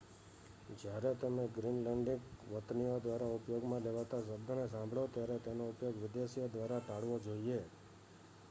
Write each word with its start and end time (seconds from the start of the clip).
જ્યારે 0.75 1.09
તમે 1.15 1.43
ગ્રીનલેન્ડીક 1.51 2.23
વતનીઓ 2.47 2.95
દ્વારા 2.99 3.35
ઉપયોગમાં 3.35 3.83
લેવાતા 3.83 4.21
શબ્દને 4.23 4.63
સાંભળો 4.67 5.03
ત્યારે 5.09 5.37
તેનો 5.41 5.63
ઉપયોગ 5.67 6.01
વિદેશીઓ 6.03 6.47
દ્વારા 6.49 6.81
ટાળવો 6.81 7.17
જોઈએ 7.21 7.59